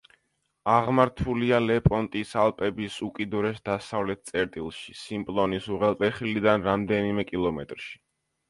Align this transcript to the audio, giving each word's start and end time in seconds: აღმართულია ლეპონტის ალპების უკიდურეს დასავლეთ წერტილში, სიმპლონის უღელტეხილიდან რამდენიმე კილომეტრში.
აღმართულია 0.75 1.59
ლეპონტის 1.65 2.31
ალპების 2.45 2.95
უკიდურეს 3.09 3.61
დასავლეთ 3.69 4.23
წერტილში, 4.31 4.97
სიმპლონის 5.03 5.71
უღელტეხილიდან 5.77 6.67
რამდენიმე 6.71 7.31
კილომეტრში. 7.33 7.95